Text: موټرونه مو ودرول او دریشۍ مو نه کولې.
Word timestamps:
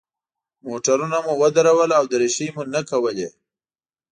موټرونه 0.67 1.17
مو 1.25 1.33
ودرول 1.41 1.89
او 1.99 2.03
دریشۍ 2.11 2.47
مو 2.55 2.63
نه 2.73 2.81
کولې. 2.89 3.27